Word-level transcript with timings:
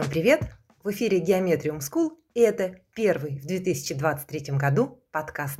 Всем 0.00 0.10
привет! 0.10 0.40
В 0.82 0.90
эфире 0.92 1.20
Geometrium 1.20 1.80
School, 1.80 2.12
и 2.32 2.40
это 2.40 2.76
первый 2.94 3.38
в 3.38 3.44
2023 3.44 4.56
году 4.56 5.04
подкаст. 5.12 5.58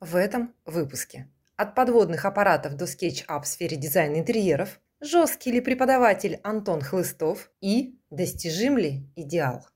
В 0.00 0.16
этом 0.16 0.54
выпуске. 0.64 1.28
От 1.56 1.74
подводных 1.74 2.24
аппаратов 2.24 2.74
до 2.76 2.86
SketchUp 2.86 3.42
в 3.42 3.46
сфере 3.46 3.76
дизайна 3.76 4.18
интерьеров, 4.18 4.80
жесткий 5.02 5.52
ли 5.52 5.60
преподаватель 5.60 6.40
Антон 6.42 6.80
Хлыстов 6.80 7.50
и 7.60 8.00
достижим 8.08 8.78
ли 8.78 9.06
идеал. 9.16 9.66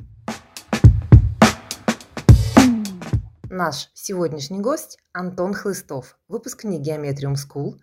Наш 3.50 3.90
сегодняшний 3.92 4.60
гость 4.60 4.98
Антон 5.12 5.52
Хлыстов, 5.52 6.18
выпускник 6.26 6.80
Geometrium 6.80 7.34
School, 7.34 7.74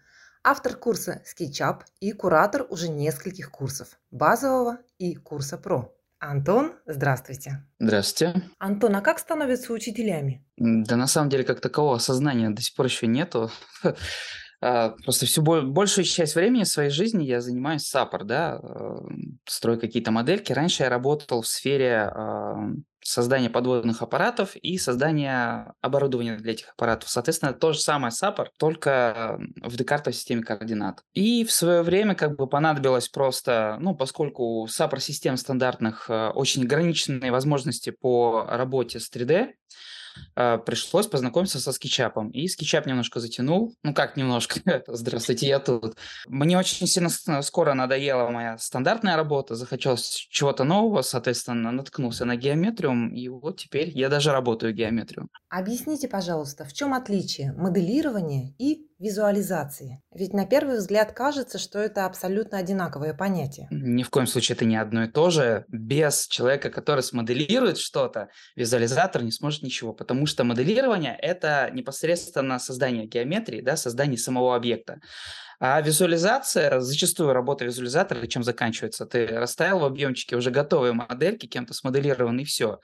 автор 0.45 0.75
курса 0.75 1.23
SketchUp 1.25 1.81
и 1.99 2.11
куратор 2.11 2.67
уже 2.69 2.87
нескольких 2.87 3.49
курсов– 3.49 3.97
базового 4.11 4.77
и 4.99 5.15
курса 5.15 5.59
Pro. 5.61 5.89
Антон, 6.19 6.73
здравствуйте. 6.85 7.65
Здравствуйте. 7.79 8.43
Антон, 8.59 8.95
а 8.95 9.01
как 9.01 9.19
становятся 9.19 9.73
учителями? 9.73 10.45
Да 10.57 10.95
на 10.95 11.07
самом 11.07 11.29
деле 11.29 11.43
как 11.43 11.61
такового 11.61 11.97
осознания 11.97 12.49
до 12.51 12.61
сих 12.61 12.75
пор 12.75 12.85
еще 12.85 13.07
нету. 13.07 13.51
А, 14.61 14.89
просто 15.03 15.25
всю 15.25 15.41
большую 15.41 16.05
часть 16.05 16.35
времени 16.35 16.63
своей 16.63 16.89
жизни 16.89 17.23
я 17.23 17.41
занимаюсь 17.41 17.83
САПР, 17.83 18.23
да, 18.23 18.59
э, 18.61 18.95
строю 19.45 19.79
какие-то 19.79 20.11
модельки. 20.11 20.53
Раньше 20.53 20.83
я 20.83 20.89
работал 20.89 21.41
в 21.41 21.47
сфере 21.47 22.11
создания 23.05 23.51
подводных 23.51 24.01
аппаратов 24.01 24.55
и 24.55 24.79
создания 24.79 25.73
оборудования 25.79 26.37
для 26.37 26.53
этих 26.53 26.69
аппаратов. 26.69 27.07
Соответственно, 27.07 27.53
то 27.53 27.71
же 27.71 27.79
самое 27.79 28.11
САПР, 28.11 28.49
только 28.57 29.39
в 29.61 29.75
декартовой 29.77 30.15
системе 30.15 30.41
координат. 30.41 31.03
И 31.13 31.45
в 31.45 31.51
свое 31.51 31.83
время 31.83 32.15
как 32.15 32.35
бы 32.35 32.47
понадобилось 32.47 33.07
просто, 33.07 33.77
ну, 33.79 33.95
поскольку 33.95 34.61
у 34.61 34.67
САПР 34.67 34.99
систем 34.99 35.37
стандартных 35.37 36.09
э, 36.09 36.29
очень 36.29 36.63
ограниченные 36.63 37.31
возможности 37.31 37.91
по 37.91 38.43
работе 38.49 38.99
с 38.99 39.11
3D, 39.11 39.49
а, 40.35 40.57
пришлось 40.57 41.07
познакомиться 41.07 41.59
со 41.59 41.71
скетчапом. 41.71 42.29
И 42.29 42.47
скетчап 42.47 42.85
немножко 42.85 43.19
затянул. 43.19 43.75
Ну 43.83 43.93
как 43.93 44.17
немножко? 44.17 44.59
Здравствуйте, 44.87 45.47
я 45.47 45.59
тут. 45.59 45.95
Мне 46.27 46.57
очень 46.57 46.87
сильно 46.87 47.09
скоро 47.41 47.73
надоела 47.73 48.29
моя 48.29 48.57
стандартная 48.57 49.15
работа, 49.15 49.55
захотелось 49.55 50.27
чего-то 50.29 50.63
нового, 50.63 51.01
соответственно, 51.01 51.71
наткнулся 51.71 52.25
на 52.25 52.35
геометрию, 52.35 53.11
и 53.13 53.27
вот 53.29 53.57
теперь 53.59 53.89
я 53.89 54.09
даже 54.09 54.31
работаю 54.31 54.73
геометрию. 54.73 55.27
Объясните, 55.49 56.07
пожалуйста, 56.07 56.65
в 56.65 56.73
чем 56.73 56.93
отличие 56.93 57.53
моделирования 57.53 58.53
и 58.57 58.87
визуализации? 58.99 60.01
Ведь 60.13 60.33
на 60.33 60.45
первый 60.45 60.77
взгляд 60.77 61.13
кажется, 61.13 61.57
что 61.57 61.79
это 61.79 62.05
абсолютно 62.05 62.57
одинаковое 62.57 63.13
понятие. 63.13 63.67
Ни 63.71 64.03
в 64.03 64.09
коем 64.09 64.27
случае 64.27 64.55
это 64.55 64.65
не 64.65 64.77
одно 64.77 65.03
и 65.03 65.07
то 65.07 65.29
же. 65.29 65.65
Без 65.67 66.27
человека, 66.27 66.69
который 66.69 67.03
смоделирует 67.03 67.77
что-то, 67.77 68.29
визуализатор 68.55 69.23
не 69.23 69.31
сможет 69.31 69.63
ничего, 69.63 69.93
потому 69.93 70.25
что 70.25 70.43
моделирование– 70.43 71.17
это 71.21 71.69
непосредственно 71.73 72.59
создание 72.59 73.05
геометрии, 73.07 73.61
да, 73.61 73.77
создание 73.77 74.17
самого 74.17 74.55
объекта. 74.55 74.99
А 75.59 75.79
визуализация, 75.81 76.79
зачастую 76.81 77.33
работа 77.33 77.65
визуализатора, 77.65 78.27
чем 78.27 78.43
заканчивается? 78.43 79.05
Ты 79.05 79.27
расставил 79.27 79.79
в 79.79 79.85
объемчике 79.85 80.35
уже 80.35 80.51
готовые 80.51 80.93
модельки, 80.93 81.45
кем-то 81.45 81.73
смоделированы, 81.73 82.41
и 82.41 82.45
все 82.45 82.79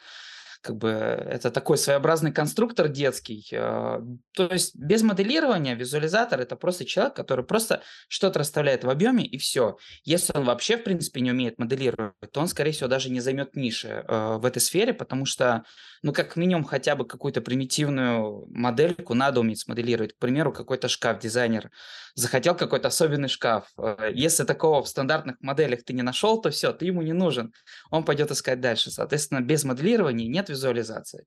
как 0.61 0.77
бы 0.77 0.89
это 0.89 1.49
такой 1.51 1.77
своеобразный 1.77 2.31
конструктор 2.31 2.87
детский. 2.87 3.47
А, 3.53 4.01
то 4.33 4.47
есть 4.47 4.75
без 4.75 5.01
моделирования 5.01 5.75
визуализатор 5.75 6.39
это 6.39 6.55
просто 6.55 6.85
человек, 6.85 7.15
который 7.15 7.43
просто 7.43 7.81
что-то 8.07 8.39
расставляет 8.39 8.83
в 8.83 8.89
объеме 8.89 9.25
и 9.25 9.37
все. 9.37 9.77
Если 10.03 10.37
он 10.37 10.45
вообще 10.45 10.77
в 10.77 10.83
принципе 10.83 11.21
не 11.21 11.31
умеет 11.31 11.57
моделировать, 11.57 12.13
то 12.31 12.39
он 12.39 12.47
скорее 12.47 12.71
всего 12.71 12.87
даже 12.87 13.09
не 13.09 13.19
займет 13.19 13.55
ниши 13.55 14.05
э, 14.07 14.37
в 14.37 14.45
этой 14.45 14.59
сфере, 14.59 14.93
потому 14.93 15.25
что 15.25 15.63
ну 16.03 16.13
как 16.13 16.35
минимум 16.35 16.63
хотя 16.63 16.95
бы 16.95 17.05
какую-то 17.05 17.41
примитивную 17.41 18.45
модельку 18.49 19.15
надо 19.15 19.39
уметь 19.39 19.61
смоделировать. 19.61 20.13
К 20.13 20.19
примеру, 20.19 20.53
какой-то 20.53 20.87
шкаф 20.87 21.19
дизайнер 21.19 21.71
захотел 22.13 22.55
какой-то 22.55 22.89
особенный 22.89 23.29
шкаф. 23.29 23.67
Э, 23.77 24.11
если 24.13 24.43
такого 24.43 24.83
в 24.83 24.87
стандартных 24.87 25.37
моделях 25.41 25.83
ты 25.83 25.93
не 25.93 26.03
нашел, 26.03 26.39
то 26.39 26.51
все, 26.51 26.71
ты 26.71 26.85
ему 26.85 27.01
не 27.01 27.13
нужен. 27.13 27.51
Он 27.89 28.03
пойдет 28.03 28.29
искать 28.29 28.61
дальше. 28.61 28.91
Соответственно, 28.91 29.41
без 29.41 29.63
моделирования 29.63 30.27
нет 30.27 30.50
визуализации. 30.51 31.25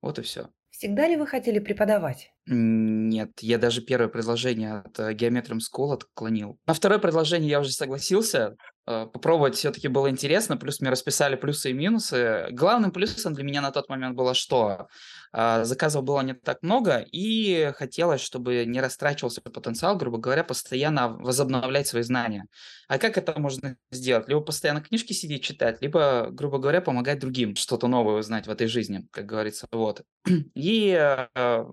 Вот 0.00 0.18
и 0.18 0.22
все. 0.22 0.50
Всегда 0.70 1.06
ли 1.06 1.16
вы 1.16 1.26
хотели 1.26 1.60
преподавать? 1.60 2.32
Нет, 2.46 3.30
я 3.40 3.58
даже 3.58 3.80
первое 3.80 4.08
предложение 4.08 4.78
от 4.78 4.98
э, 4.98 5.14
Geometrium 5.14 5.60
School 5.60 5.94
отклонил. 5.94 6.58
На 6.66 6.74
второе 6.74 6.98
предложение 6.98 7.48
я 7.48 7.60
уже 7.60 7.70
согласился. 7.70 8.56
Э, 8.86 9.06
попробовать 9.10 9.54
все-таки 9.56 9.88
было 9.88 10.10
интересно, 10.10 10.56
плюс 10.56 10.80
мне 10.80 10.90
расписали 10.90 11.36
плюсы 11.36 11.70
и 11.70 11.72
минусы. 11.72 12.48
Главным 12.50 12.90
плюсом 12.90 13.32
для 13.32 13.44
меня 13.44 13.62
на 13.62 13.70
тот 13.70 13.88
момент 13.88 14.14
было 14.14 14.34
что? 14.34 14.88
А, 15.32 15.64
заказов 15.64 16.04
было 16.04 16.20
не 16.20 16.34
так 16.34 16.62
много, 16.62 17.04
и 17.10 17.72
хотелось, 17.76 18.20
чтобы 18.20 18.64
не 18.66 18.80
растрачивался 18.80 19.40
потенциал, 19.40 19.96
грубо 19.96 20.18
говоря, 20.18 20.44
постоянно 20.44 21.08
возобновлять 21.08 21.86
свои 21.86 22.02
знания. 22.02 22.46
А 22.88 22.98
как 22.98 23.16
это 23.18 23.38
можно 23.40 23.76
сделать? 23.90 24.28
Либо 24.28 24.42
постоянно 24.42 24.80
книжки 24.80 25.12
сидеть 25.12 25.42
читать, 25.42 25.80
либо, 25.80 26.28
грубо 26.30 26.58
говоря, 26.58 26.80
помогать 26.80 27.18
другим 27.18 27.56
что-то 27.56 27.88
новое 27.88 28.20
узнать 28.20 28.46
в 28.46 28.50
этой 28.50 28.66
жизни, 28.66 29.08
как 29.10 29.26
говорится. 29.26 29.66
Вот. 29.72 30.02
И 30.54 30.90
э, 31.34 31.66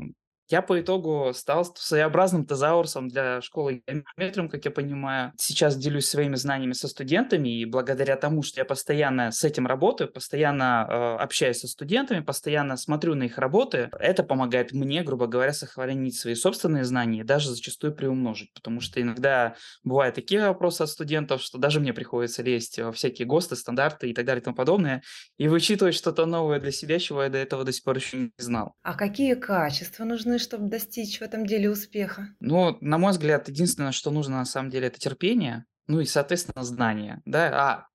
я 0.51 0.61
по 0.61 0.79
итогу 0.79 1.31
стал 1.33 1.65
своеобразным 1.65 2.45
тезаурусом 2.45 3.07
для 3.07 3.41
школы 3.41 3.83
геометриум, 3.87 4.49
как 4.49 4.65
я 4.65 4.71
понимаю. 4.71 5.31
Сейчас 5.37 5.77
делюсь 5.77 6.05
своими 6.05 6.35
знаниями 6.35 6.73
со 6.73 6.87
студентами, 6.87 7.61
и 7.61 7.65
благодаря 7.65 8.15
тому, 8.17 8.43
что 8.43 8.59
я 8.59 8.65
постоянно 8.65 9.31
с 9.31 9.43
этим 9.43 9.67
работаю, 9.67 10.11
постоянно 10.11 10.87
э, 10.89 11.23
общаюсь 11.23 11.59
со 11.59 11.67
студентами, 11.67 12.19
постоянно 12.19 12.77
смотрю 12.77 13.15
на 13.15 13.23
их 13.23 13.37
работы, 13.37 13.89
это 13.99 14.23
помогает 14.23 14.73
мне, 14.73 15.03
грубо 15.03 15.27
говоря, 15.27 15.53
сохранить 15.53 16.19
свои 16.19 16.35
собственные 16.35 16.83
знания 16.83 17.21
и 17.21 17.23
даже 17.23 17.49
зачастую 17.49 17.95
приумножить, 17.95 18.53
потому 18.53 18.81
что 18.81 19.01
иногда 19.01 19.55
бывают 19.83 20.15
такие 20.15 20.47
вопросы 20.47 20.81
от 20.81 20.89
студентов, 20.89 21.41
что 21.41 21.57
даже 21.57 21.79
мне 21.79 21.93
приходится 21.93 22.43
лезть 22.43 22.79
во 22.79 22.91
всякие 22.91 23.25
ГОСТы, 23.25 23.55
стандарты 23.55 24.09
и 24.09 24.13
так 24.13 24.25
далее 24.25 24.41
и 24.41 24.43
тому 24.43 24.55
подобное, 24.55 25.01
и 25.37 25.47
вычитывать 25.47 25.95
что-то 25.95 26.25
новое 26.25 26.59
для 26.59 26.71
себя, 26.71 26.99
чего 26.99 27.23
я 27.23 27.29
до 27.29 27.37
этого 27.37 27.63
до 27.63 27.71
сих 27.71 27.83
пор 27.83 27.95
еще 27.95 28.17
не 28.17 28.31
знал. 28.37 28.73
А 28.83 28.95
какие 28.95 29.35
качества 29.35 30.03
нужны, 30.03 30.39
чтобы 30.41 30.67
достичь 30.67 31.19
в 31.19 31.21
этом 31.21 31.45
деле 31.45 31.69
успеха? 31.69 32.29
Ну, 32.39 32.77
на 32.81 32.97
мой 32.97 33.11
взгляд, 33.11 33.47
единственное, 33.47 33.91
что 33.91 34.11
нужно 34.11 34.37
на 34.37 34.45
самом 34.45 34.69
деле, 34.69 34.87
это 34.87 34.99
терпение, 34.99 35.65
ну 35.87 35.99
и, 35.99 36.05
соответственно, 36.05 36.63
знания. 36.63 37.21
Да? 37.25 37.49
А, 37.53 37.87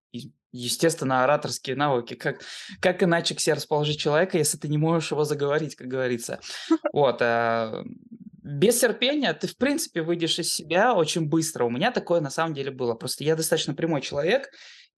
естественно, 0.52 1.24
ораторские 1.24 1.76
навыки. 1.76 2.14
Как, 2.14 2.40
как 2.80 3.02
иначе 3.02 3.34
к 3.34 3.40
себе 3.40 3.54
расположить 3.54 3.98
человека, 3.98 4.38
если 4.38 4.58
ты 4.58 4.68
не 4.68 4.78
можешь 4.78 5.10
его 5.10 5.24
заговорить, 5.24 5.76
как 5.76 5.88
говорится. 5.88 6.40
Вот. 6.92 7.18
А, 7.20 7.84
без 8.42 8.78
терпения 8.78 9.32
ты, 9.34 9.48
в 9.48 9.56
принципе, 9.56 10.02
выйдешь 10.02 10.38
из 10.38 10.54
себя 10.54 10.94
очень 10.94 11.28
быстро. 11.28 11.64
У 11.64 11.70
меня 11.70 11.90
такое 11.90 12.20
на 12.20 12.30
самом 12.30 12.54
деле 12.54 12.70
было. 12.70 12.94
Просто 12.94 13.24
я 13.24 13.36
достаточно 13.36 13.74
прямой 13.74 14.00
человек, 14.00 14.48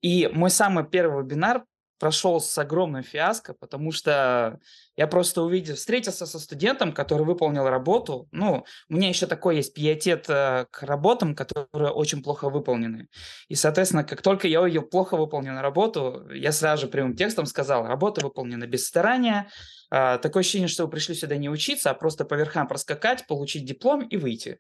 и 0.01 0.29
мой 0.33 0.51
самый 0.51 0.87
первый 0.87 1.25
вебинар 1.25 1.65
прошел 1.99 2.41
с 2.41 2.57
огромным 2.59 3.03
фиаско, 3.03 3.55
потому 3.55 3.93
что 3.93 4.59
я 4.97 5.07
просто 5.07 5.43
увидел, 5.43 5.77
встретился 5.77 6.27
со 6.27 6.39
студентом, 6.39 6.93
который 6.93 7.25
выполнил 7.25 7.69
работу. 7.69 8.29
Ну, 8.33 8.65
у 8.89 8.95
меня 8.95 9.09
еще 9.09 9.27
такой 9.27 9.57
есть 9.57 9.75
пиетет 9.75 10.27
э, 10.29 10.67
к 10.71 10.83
работам, 10.83 11.35
которые 11.35 11.91
очень 11.91 12.23
плохо 12.23 12.51
выполнены. 12.51 13.09
И, 13.49 13.55
соответственно, 13.55 14.05
как 14.05 14.23
только 14.23 14.49
я 14.49 14.61
увидел 14.61 14.83
плохо 14.83 15.17
выполненную 15.17 15.63
работу, 15.63 16.29
я 16.33 16.53
сразу 16.53 16.83
же 16.83 16.89
прямым 16.89 17.15
текстом 17.15 17.47
сказал, 17.47 17.87
работа 17.87 18.21
выполнена 18.21 18.67
без 18.67 18.87
старания, 18.87 19.49
э, 19.91 20.19
такое 20.19 20.41
ощущение, 20.41 20.69
что 20.69 20.85
вы 20.85 20.91
пришли 20.91 21.15
сюда 21.15 21.37
не 21.37 21.49
учиться, 21.49 21.91
а 21.91 21.95
просто 21.95 22.25
по 22.25 22.35
верхам 22.35 22.67
проскакать, 22.67 23.27
получить 23.27 23.65
диплом 23.65 24.07
и 24.07 24.17
выйти. 24.17 24.59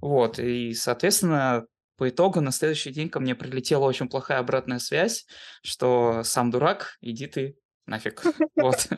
Вот, 0.00 0.38
и, 0.38 0.74
соответственно, 0.74 1.66
по 1.96 2.08
итогу 2.08 2.40
на 2.40 2.52
следующий 2.52 2.90
день 2.90 3.08
ко 3.08 3.20
мне 3.20 3.34
прилетела 3.34 3.84
очень 3.84 4.08
плохая 4.08 4.38
обратная 4.38 4.78
связь, 4.78 5.26
что 5.62 6.22
сам 6.24 6.50
дурак, 6.50 6.96
иди 7.00 7.26
ты 7.26 7.56
нафиг. 7.86 8.22
Вот. 8.56 8.88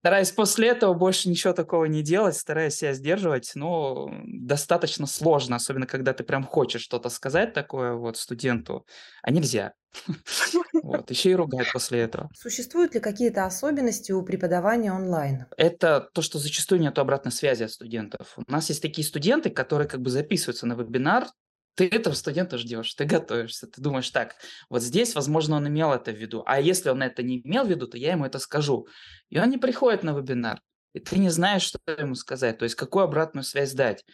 Стараюсь 0.00 0.32
после 0.32 0.68
этого 0.68 0.92
больше 0.92 1.30
ничего 1.30 1.54
такого 1.54 1.86
не 1.86 2.02
делать, 2.02 2.36
стараюсь 2.36 2.74
себя 2.74 2.92
сдерживать, 2.92 3.52
но 3.54 4.10
достаточно 4.26 5.06
сложно, 5.06 5.56
особенно 5.56 5.86
когда 5.86 6.12
ты 6.12 6.24
прям 6.24 6.44
хочешь 6.44 6.82
что-то 6.82 7.08
сказать 7.08 7.54
такое 7.54 7.94
вот 7.94 8.18
студенту, 8.18 8.86
а 9.22 9.30
нельзя. 9.30 9.72
Вот, 10.82 11.10
еще 11.10 11.30
и 11.30 11.34
ругать 11.34 11.72
после 11.72 12.00
этого. 12.00 12.28
Существуют 12.34 12.94
ли 12.94 13.00
какие-то 13.00 13.46
особенности 13.46 14.12
у 14.12 14.22
преподавания 14.22 14.92
онлайн? 14.92 15.46
Это 15.56 16.10
то, 16.12 16.20
что 16.20 16.38
зачастую 16.38 16.82
нет 16.82 16.98
обратной 16.98 17.32
связи 17.32 17.64
от 17.64 17.72
студентов. 17.72 18.34
У 18.36 18.52
нас 18.52 18.68
есть 18.68 18.82
такие 18.82 19.06
студенты, 19.06 19.48
которые 19.48 19.88
как 19.88 20.02
бы 20.02 20.10
записываются 20.10 20.66
на 20.66 20.74
вебинар, 20.74 21.28
ты 21.76 21.86
этого 21.88 22.14
студента 22.14 22.58
ждешь, 22.58 22.94
ты 22.94 23.04
готовишься, 23.04 23.66
ты 23.66 23.80
думаешь, 23.80 24.10
так, 24.10 24.34
вот 24.70 24.82
здесь, 24.82 25.14
возможно, 25.14 25.56
он 25.56 25.68
имел 25.68 25.92
это 25.92 26.10
в 26.10 26.16
виду, 26.16 26.42
а 26.46 26.60
если 26.60 26.88
он 26.88 27.02
это 27.02 27.22
не 27.22 27.40
имел 27.42 27.64
в 27.64 27.70
виду, 27.70 27.86
то 27.86 27.98
я 27.98 28.12
ему 28.12 28.24
это 28.24 28.38
скажу. 28.38 28.88
И 29.28 29.38
он 29.38 29.50
не 29.50 29.58
приходит 29.58 30.02
на 30.02 30.16
вебинар, 30.16 30.60
и 30.94 31.00
ты 31.00 31.18
не 31.18 31.28
знаешь, 31.28 31.62
что 31.62 31.78
ему 31.86 32.14
сказать, 32.14 32.58
то 32.58 32.64
есть 32.64 32.74
какую 32.74 33.04
обратную 33.04 33.44
связь 33.44 33.74
дать. 33.74 34.04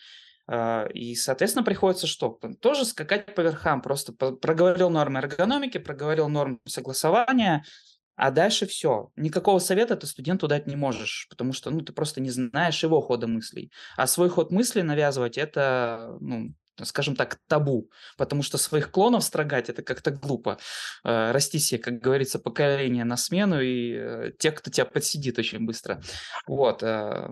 А, 0.48 0.86
и, 0.92 1.14
соответственно, 1.14 1.64
приходится 1.64 2.08
что? 2.08 2.38
Тоже 2.60 2.84
скакать 2.84 3.34
по 3.34 3.40
верхам. 3.40 3.80
Просто 3.80 4.12
проговорил 4.12 4.90
нормы 4.90 5.20
эргономики, 5.20 5.78
проговорил 5.78 6.28
нормы 6.28 6.58
согласования, 6.66 7.64
а 8.16 8.30
дальше 8.30 8.66
все. 8.66 9.10
Никакого 9.16 9.60
совета 9.60 9.96
ты 9.96 10.06
студенту 10.06 10.48
дать 10.48 10.66
не 10.66 10.76
можешь, 10.76 11.26
потому 11.30 11.52
что 11.52 11.70
ну, 11.70 11.80
ты 11.80 11.92
просто 11.92 12.20
не 12.20 12.30
знаешь 12.30 12.82
его 12.82 13.00
хода 13.00 13.26
мыслей. 13.26 13.70
А 13.96 14.06
свой 14.06 14.28
ход 14.28 14.50
мысли 14.50 14.82
навязывать– 14.82 15.38
это, 15.38 16.16
ну, 16.20 16.54
скажем 16.84 17.16
так, 17.16 17.38
табу, 17.48 17.90
потому 18.16 18.42
что 18.42 18.58
своих 18.58 18.90
клонов 18.90 19.24
строгать– 19.24 19.68
это 19.70 19.82
как-то 19.82 20.10
глупо. 20.10 20.58
Э, 21.04 21.32
расти 21.32 21.58
себе, 21.58 21.80
как 21.80 22.00
говорится, 22.00 22.38
поколение 22.38 23.04
на 23.04 23.16
смену, 23.16 23.60
и 23.60 23.94
э, 23.94 24.32
тех, 24.38 24.54
кто 24.54 24.70
тебя 24.70 24.84
подсидит 24.84 25.38
очень 25.38 25.64
быстро. 25.64 26.02
Вот. 26.46 26.82
Э, 26.82 27.30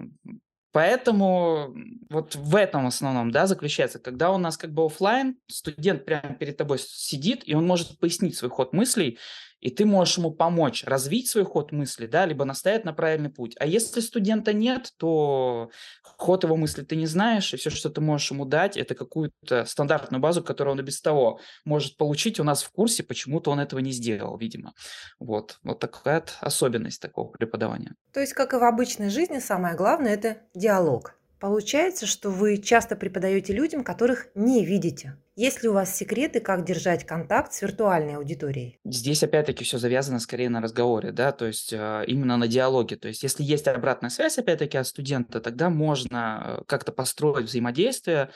Поэтому 0.72 1.74
вот 2.10 2.36
в 2.36 2.54
этом 2.54 2.86
основном, 2.86 3.32
да, 3.32 3.46
заключается, 3.46 3.98
когда 3.98 4.30
у 4.30 4.38
нас 4.38 4.56
как 4.56 4.72
бы 4.72 4.84
офлайн, 4.84 5.36
студент 5.48 6.04
прямо 6.04 6.34
перед 6.34 6.56
тобой 6.56 6.78
сидит, 6.78 7.42
и 7.44 7.54
он 7.54 7.66
может 7.66 7.98
пояснить 7.98 8.36
свой 8.36 8.50
ход 8.50 8.72
мыслей, 8.72 9.18
и 9.60 9.70
ты 9.70 9.84
можешь 9.84 10.18
ему 10.18 10.30
помочь 10.30 10.84
развить 10.84 11.28
свой 11.28 11.44
ход 11.44 11.72
мысли, 11.72 12.06
да, 12.06 12.26
либо 12.26 12.44
настоять 12.44 12.84
на 12.84 12.92
правильный 12.92 13.30
путь. 13.30 13.54
А 13.58 13.66
если 13.66 14.00
студента 14.00 14.52
нет, 14.52 14.92
то 14.96 15.70
ход 16.02 16.44
его 16.44 16.56
мысли 16.56 16.82
ты 16.82 16.96
не 16.96 17.06
знаешь, 17.06 17.52
и 17.52 17.56
все, 17.56 17.70
что 17.70 17.90
ты 17.90 18.00
можешь 18.00 18.30
ему 18.30 18.44
дать, 18.44 18.76
это 18.76 18.94
какую-то 18.94 19.64
стандартную 19.64 20.20
базу, 20.20 20.42
которую 20.42 20.72
он 20.72 20.80
и 20.80 20.84
без 20.84 21.00
того 21.00 21.40
может 21.64 21.96
получить 21.96 22.40
у 22.40 22.44
нас 22.44 22.62
в 22.62 22.70
курсе, 22.70 23.02
почему-то 23.02 23.50
он 23.50 23.60
этого 23.60 23.80
не 23.80 23.92
сделал, 23.92 24.36
видимо. 24.36 24.72
Вот, 25.18 25.58
вот 25.62 25.78
такая 25.78 26.24
особенность 26.40 27.00
такого 27.00 27.28
преподавания. 27.28 27.94
То 28.12 28.20
есть, 28.20 28.32
как 28.32 28.52
и 28.52 28.56
в 28.56 28.64
обычной 28.64 29.10
жизни, 29.10 29.38
самое 29.38 29.76
главное– 29.76 30.14
это 30.14 30.38
диалог. 30.54 31.14
Получается, 31.40 32.04
что 32.04 32.28
вы 32.28 32.58
часто 32.58 32.96
преподаете 32.96 33.54
людям, 33.54 33.82
которых 33.82 34.28
не 34.34 34.64
видите. 34.64 35.16
Есть 35.36 35.62
ли 35.62 35.68
у 35.68 35.72
вас 35.72 35.96
секреты, 35.96 36.40
как 36.40 36.64
держать 36.64 37.06
контакт 37.06 37.52
с 37.52 37.62
виртуальной 37.62 38.16
аудиторией? 38.16 38.78
Здесь 38.84 39.22
опять-таки 39.22 39.64
все 39.64 39.78
завязано 39.78 40.18
скорее 40.18 40.48
на 40.48 40.60
разговоре, 40.60 41.12
да, 41.12 41.30
то 41.30 41.46
есть 41.46 41.72
э, 41.72 42.04
именно 42.08 42.36
на 42.36 42.48
диалоге. 42.48 42.96
То 42.96 43.08
есть 43.08 43.22
если 43.22 43.44
есть 43.44 43.68
обратная 43.68 44.10
связь, 44.10 44.38
опять-таки, 44.38 44.76
от 44.76 44.88
студента, 44.88 45.40
тогда 45.40 45.70
можно 45.70 46.58
э, 46.58 46.64
как-то 46.66 46.90
построить 46.90 47.46
взаимодействие, 47.46 48.30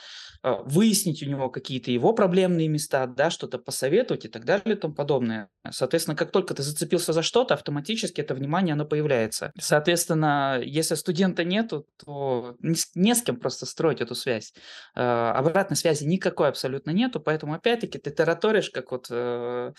э, 0.44 0.52
выяснить 0.64 1.22
у 1.22 1.26
него 1.26 1.50
какие-то 1.50 1.90
его 1.90 2.12
проблемные 2.12 2.68
места, 2.68 3.06
да, 3.06 3.28
что-то 3.28 3.58
посоветовать 3.58 4.24
и 4.26 4.28
так 4.28 4.44
далее 4.44 4.76
и 4.76 4.78
тому 4.78 4.94
подобное. 4.94 5.48
Соответственно, 5.68 6.16
как 6.16 6.30
только 6.30 6.54
ты 6.54 6.62
зацепился 6.62 7.12
за 7.12 7.22
что-то, 7.22 7.54
автоматически 7.54 8.20
это 8.20 8.34
внимание, 8.34 8.74
оно 8.74 8.84
появляется. 8.84 9.52
Соответственно, 9.58 10.60
если 10.62 10.94
студента 10.94 11.42
нету, 11.42 11.86
то 12.04 12.54
не 12.60 12.76
с, 12.76 12.92
с 12.94 13.22
кем 13.22 13.36
просто 13.36 13.66
строить 13.66 14.00
эту 14.00 14.14
связь. 14.14 14.54
Обратной 14.94 15.76
связи 15.76 16.04
никакой 16.04 16.48
абсолютно 16.48 16.83
нету, 16.90 17.20
поэтому 17.20 17.54
опять-таки 17.54 17.98
ты 17.98 18.10
тараторишь, 18.10 18.70
как 18.70 18.92
вот, 18.92 19.06
э, 19.10 19.72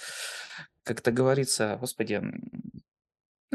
как 0.84 1.00
это 1.00 1.12
говорится, 1.12 1.78
господи, 1.80 2.22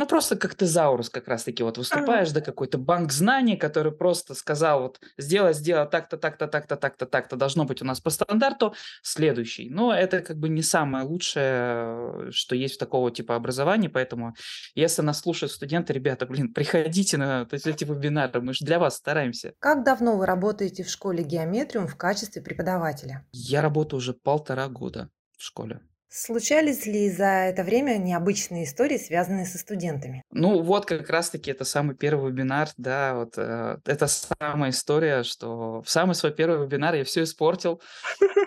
ну, 0.01 0.07
просто 0.07 0.35
как 0.37 0.55
тезаурус 0.55 1.11
как 1.11 1.29
раз-таки 1.29 1.63
вот 1.63 1.77
выступаешь, 1.77 2.33
да, 2.33 2.41
какой-то 2.41 2.79
банк 2.79 3.13
знаний, 3.13 3.59
который 3.59 3.93
просто 3.93 4.35
сказал 4.35 4.81
вот 4.81 4.99
сделай, 5.19 5.53
сделай 5.53 5.87
так-то, 5.87 6.17
так-то, 6.17 6.47
так-то, 6.47 6.77
так-то, 6.77 7.05
так-то, 7.05 7.37
должно 7.37 7.67
быть 7.67 7.83
у 7.83 7.85
нас 7.85 8.01
по 8.01 8.09
стандарту, 8.09 8.75
следующий. 9.03 9.69
Но 9.69 9.93
это 9.93 10.23
как 10.23 10.39
бы 10.39 10.49
не 10.49 10.63
самое 10.63 11.05
лучшее, 11.05 12.31
что 12.31 12.57
есть 12.57 12.77
в 12.77 12.79
такого 12.79 13.11
типа 13.11 13.37
образования, 13.37 13.91
поэтому 13.91 14.35
если 14.75 15.03
нас 15.03 15.21
слушают 15.21 15.53
студенты, 15.53 15.93
ребята, 15.93 16.25
блин, 16.25 16.55
приходите 16.55 17.19
на 17.19 17.47
эти 17.51 17.85
вебинары, 17.85 18.41
мы 18.41 18.55
же 18.55 18.65
для 18.65 18.79
вас 18.79 18.97
стараемся. 18.97 19.53
Как 19.59 19.85
давно 19.85 20.17
вы 20.17 20.25
работаете 20.25 20.83
в 20.83 20.89
школе 20.89 21.23
Геометриум 21.23 21.87
в 21.87 21.97
качестве 21.97 22.41
преподавателя? 22.41 23.27
Я 23.33 23.61
работаю 23.61 23.99
уже 23.99 24.15
полтора 24.15 24.67
года 24.69 25.11
в 25.37 25.43
школе. 25.43 25.83
Случались 26.13 26.87
ли 26.87 27.09
за 27.09 27.25
это 27.25 27.63
время 27.63 27.97
необычные 27.97 28.65
истории, 28.65 28.99
связанные 28.99 29.47
со 29.47 29.59
студентами? 29.59 30.25
Ну, 30.33 30.61
вот 30.61 30.85
как 30.85 31.09
раз-таки 31.09 31.53
это 31.53 31.65
самый 31.65 31.95
первый 31.95 32.33
вебинар, 32.33 32.69
да, 32.77 33.15
вот 33.15 33.35
э, 33.37 33.79
это 33.85 34.09
самая 34.09 34.71
история, 34.71 35.23
что 35.23 35.83
в 35.83 35.89
самый 35.89 36.17
свой 36.17 36.33
первый 36.33 36.67
вебинар 36.67 36.97
я 36.97 37.05
все 37.05 37.23
испортил. 37.23 37.81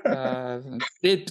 Э, 0.06 0.62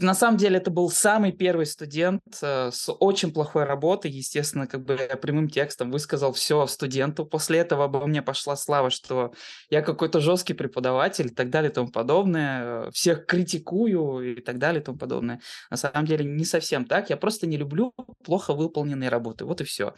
на 0.01 0.15
самом 0.15 0.39
деле 0.39 0.57
это 0.57 0.71
был 0.71 0.91
самый 0.91 1.33
первый 1.33 1.67
студент 1.67 2.23
э, 2.41 2.71
с 2.73 2.91
очень 2.91 3.31
плохой 3.31 3.65
работой, 3.65 4.11
естественно, 4.11 4.67
как 4.67 4.87
бы 4.87 4.95
я 4.95 5.17
прямым 5.17 5.51
текстом 5.51 5.91
высказал 5.91 6.33
все 6.33 6.67
студенту. 6.67 7.27
После 7.27 7.59
этого 7.59 7.85
обо 7.85 8.07
мне 8.07 8.23
пошла 8.23 8.57
слава, 8.57 8.89
что 8.89 9.35
я 9.69 9.83
какой-то 9.83 10.21
жесткий 10.21 10.55
преподаватель 10.55 11.27
и 11.27 11.35
так 11.35 11.51
далее 11.51 11.71
и 11.71 11.75
тому 11.75 11.89
подобное. 11.89 12.91
Всех 12.93 13.27
критикую 13.27 14.39
и 14.39 14.41
так 14.41 14.59
далее 14.59 14.81
и 14.81 14.85
тому 14.85 14.97
подобное. 14.97 15.41
На 15.71 15.77
самом 15.77 16.07
деле 16.07 16.22
не 16.23 16.45
совсем 16.45 16.85
так. 16.85 17.11
Я 17.11 17.17
просто 17.17 17.47
не 17.47 17.57
люблю 17.57 17.93
плохо 18.25 18.55
выполненные 18.55 19.09
работы. 19.09 19.45
Вот 19.45 19.61
и 19.61 19.65
все. 19.65 19.95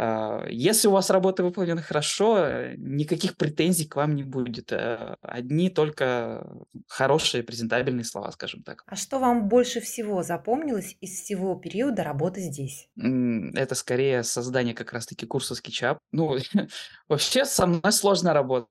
А, 0.00 0.46
если 0.48 0.86
у 0.86 0.92
вас 0.92 1.10
работа 1.10 1.42
выполнена 1.42 1.82
хорошо, 1.82 2.38
э, 2.38 2.74
никаких 2.76 3.36
претензий 3.36 3.84
к 3.84 3.96
вам 3.96 4.14
не 4.14 4.22
будет. 4.22 4.70
Э, 4.70 5.16
одни 5.22 5.70
только 5.70 6.46
хорошие, 6.86 7.42
презентабельные 7.42 8.04
слова, 8.04 8.30
скажем 8.30 8.62
так. 8.62 8.84
А 8.86 8.94
что 8.94 9.18
вам 9.18 9.48
больше 9.48 9.80
всего 9.80 10.22
запомнилось 10.22 10.96
из 11.00 11.20
всего 11.20 11.56
периода 11.56 12.04
работы 12.04 12.40
здесь? 12.42 12.88
Это 12.96 13.74
скорее 13.74 14.22
создание 14.22 14.72
как 14.72 14.92
раз-таки 14.92 15.26
курса 15.26 15.54
SketchUp. 15.54 15.98
Ну, 16.12 16.36
вообще 17.08 17.44
со 17.44 17.66
мной 17.66 17.90
сложно 17.90 18.32
работать 18.32 18.70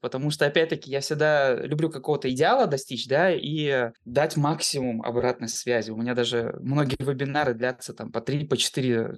потому 0.00 0.30
что, 0.30 0.46
опять-таки, 0.46 0.90
я 0.90 1.00
всегда 1.00 1.54
люблю 1.54 1.90
какого-то 1.90 2.30
идеала 2.30 2.66
достичь, 2.66 3.06
да, 3.06 3.30
и 3.32 3.90
дать 4.04 4.36
максимум 4.36 5.02
обратной 5.02 5.48
связи. 5.48 5.90
У 5.90 5.96
меня 5.96 6.14
даже 6.14 6.56
многие 6.60 7.02
вебинары 7.02 7.54
длятся 7.54 7.94
там 7.94 8.12
по 8.12 8.18
3-4 8.18 8.46
по 8.46 8.56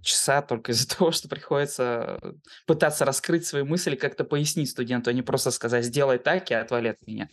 часа 0.02 0.42
только 0.42 0.72
из-за 0.72 0.88
того, 0.88 1.10
что 1.10 1.28
приходится 1.28 2.20
пытаться 2.66 3.04
раскрыть 3.04 3.46
свои 3.46 3.62
мысли, 3.62 3.96
как-то 3.96 4.24
пояснить 4.24 4.70
студенту, 4.70 5.10
а 5.10 5.12
не 5.12 5.22
просто 5.22 5.50
сказать 5.50 5.84
«сделай 5.84 6.18
так 6.18 6.50
и 6.50 6.54
отвали 6.54 6.88
от 6.88 7.06
меня». 7.06 7.28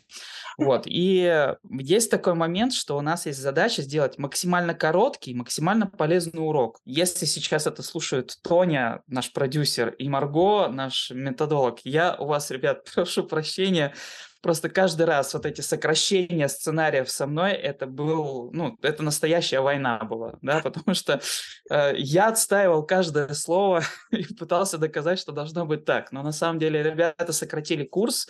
Вот. 0.57 0.83
И 0.85 1.53
есть 1.69 2.11
такой 2.11 2.33
момент, 2.33 2.73
что 2.73 2.97
у 2.97 3.01
нас 3.01 3.25
есть 3.25 3.39
задача 3.39 3.81
сделать 3.81 4.17
максимально 4.17 4.73
короткий, 4.73 5.33
максимально 5.33 5.87
полезный 5.87 6.39
урок. 6.39 6.79
Если 6.85 7.25
сейчас 7.25 7.67
это 7.67 7.83
слушают 7.83 8.37
Тоня, 8.41 9.01
наш 9.07 9.33
продюсер, 9.33 9.89
и 9.89 10.07
Марго, 10.07 10.67
наш 10.69 11.11
методолог, 11.11 11.79
я 11.83 12.15
у 12.15 12.25
вас, 12.25 12.51
ребят, 12.51 12.87
прошу 13.05 13.23
прощения, 13.23 13.93
просто 14.41 14.67
каждый 14.67 15.05
раз 15.05 15.33
вот 15.35 15.45
эти 15.45 15.61
сокращения 15.61 16.49
сценариев 16.49 17.07
со 17.07 17.27
мной, 17.27 17.51
это 17.51 17.85
был, 17.85 18.49
ну, 18.51 18.77
это 18.81 19.03
настоящая 19.03 19.59
война 19.59 19.99
была, 19.99 20.39
да, 20.41 20.59
потому 20.61 20.95
что 20.95 21.21
э, 21.69 21.93
я 21.97 22.29
отстаивал 22.29 22.83
каждое 22.83 23.31
слово 23.35 23.83
и 24.11 24.23
пытался 24.33 24.79
доказать, 24.79 25.19
что 25.19 25.31
должно 25.31 25.67
быть 25.67 25.85
так. 25.85 26.11
Но 26.11 26.23
на 26.23 26.31
самом 26.31 26.57
деле 26.57 26.81
ребята 26.81 27.31
сократили 27.31 27.83
курс, 27.83 28.27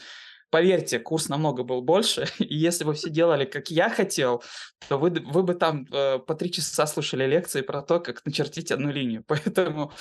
Поверьте, 0.56 1.00
курс 1.00 1.28
намного 1.28 1.64
был 1.64 1.82
больше, 1.82 2.28
и 2.40 2.56
если 2.56 2.86
бы 2.86 2.94
все 2.94 3.10
делали, 3.10 3.44
как 3.44 3.70
я 3.72 3.90
хотел, 3.90 4.42
то 4.88 4.98
вы, 4.98 5.10
вы 5.10 5.44
бы 5.44 5.54
там 5.54 5.86
э, 5.92 6.18
по 6.20 6.34
три 6.34 6.50
часа 6.50 6.88
слушали 6.88 7.28
лекции 7.28 7.60
про 7.60 7.82
то, 7.82 8.00
как 8.00 8.26
начертить 8.26 8.72
одну 8.72 8.90
линию. 8.90 9.22
Поэтому 9.28 9.92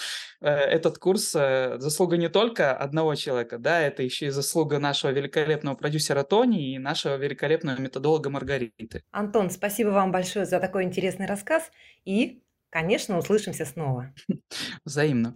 э, 0.41 0.49
этот 0.49 0.99
курс 0.99 1.35
э, 1.35 1.75
заслуга 1.79 2.17
не 2.17 2.29
только 2.29 2.73
одного 2.73 3.17
человека, 3.17 3.59
да, 3.59 3.81
это 3.81 4.05
еще 4.05 4.27
и 4.27 4.31
заслуга 4.31 4.79
нашего 4.79 5.11
великолепного 5.11 5.75
продюсера 5.75 6.23
Тони 6.23 6.75
и 6.75 6.79
нашего 6.79 7.17
великолепного 7.17 7.81
методолога 7.81 8.31
Маргариты. 8.31 9.03
Антон, 9.11 9.51
спасибо 9.51 9.89
вам 9.89 10.13
большое 10.13 10.47
за 10.47 10.61
такой 10.61 10.85
интересный 10.85 11.27
рассказ 11.27 11.69
и, 12.05 12.45
конечно, 12.71 13.19
услышимся 13.19 13.65
снова. 13.65 14.15
Взаимно. 14.85 15.35